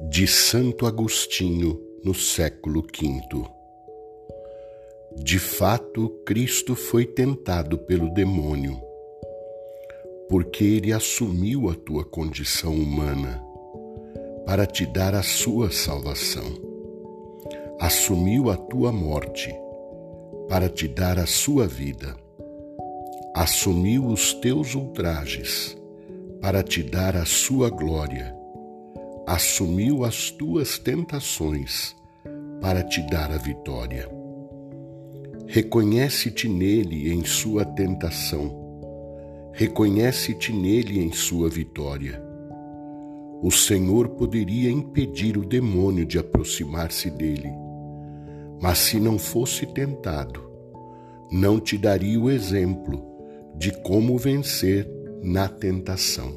de 0.00 0.28
Santo 0.28 0.86
Agostinho 0.86 1.80
no 2.04 2.14
século 2.14 2.82
V. 2.82 3.44
De 5.16 5.40
fato, 5.40 6.08
Cristo 6.24 6.76
foi 6.76 7.04
tentado 7.04 7.76
pelo 7.78 8.08
demônio, 8.14 8.80
porque 10.28 10.62
ele 10.62 10.92
assumiu 10.92 11.68
a 11.68 11.74
tua 11.74 12.04
condição 12.04 12.74
humana 12.74 13.42
para 14.46 14.66
te 14.66 14.86
dar 14.86 15.16
a 15.16 15.22
sua 15.22 15.72
salvação. 15.72 16.46
Assumiu 17.80 18.50
a 18.50 18.56
tua 18.56 18.92
morte 18.92 19.52
para 20.48 20.68
te 20.68 20.86
dar 20.86 21.18
a 21.18 21.26
sua 21.26 21.66
vida. 21.66 22.14
Assumiu 23.34 24.06
os 24.06 24.32
teus 24.34 24.76
ultrajes 24.76 25.76
para 26.40 26.62
te 26.62 26.84
dar 26.84 27.16
a 27.16 27.24
sua 27.24 27.68
glória 27.68 28.37
assumiu 29.28 30.06
as 30.06 30.30
tuas 30.30 30.78
tentações 30.78 31.94
para 32.62 32.82
te 32.82 33.02
dar 33.10 33.30
a 33.30 33.36
vitória. 33.36 34.08
Reconhece-te 35.46 36.48
nele 36.48 37.12
em 37.12 37.22
sua 37.26 37.62
tentação, 37.62 38.50
reconhece-te 39.52 40.50
nele 40.50 40.98
em 40.98 41.12
sua 41.12 41.50
vitória. 41.50 42.22
O 43.42 43.50
Senhor 43.50 44.08
poderia 44.08 44.70
impedir 44.70 45.36
o 45.36 45.44
demônio 45.44 46.06
de 46.06 46.18
aproximar-se 46.18 47.10
dele, 47.10 47.52
mas 48.62 48.78
se 48.78 48.98
não 48.98 49.18
fosse 49.18 49.66
tentado, 49.66 50.42
não 51.30 51.60
te 51.60 51.76
daria 51.76 52.18
o 52.18 52.30
exemplo 52.30 53.04
de 53.54 53.72
como 53.82 54.16
vencer 54.16 54.88
na 55.22 55.48
tentação. 55.48 56.32